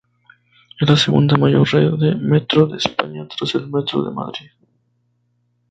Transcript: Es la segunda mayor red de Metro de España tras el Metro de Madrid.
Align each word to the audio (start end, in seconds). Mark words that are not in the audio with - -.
Es 0.79 0.89
la 0.89 0.97
segunda 0.97 1.37
mayor 1.37 1.71
red 1.71 1.91
de 1.99 2.15
Metro 2.15 2.65
de 2.65 2.77
España 2.77 3.27
tras 3.37 3.53
el 3.53 3.67
Metro 3.67 4.01
de 4.03 4.09
Madrid. 4.09 4.49